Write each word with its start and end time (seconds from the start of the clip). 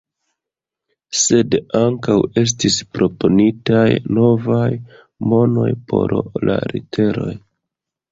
Sed 1.23 1.57
ankaŭ 1.79 2.15
estis 2.41 2.77
proponitaj 2.95 3.83
novaj 4.19 4.65
nomoj 5.35 5.69
por 5.93 6.17
la 6.51 6.57
literoj. 6.73 7.29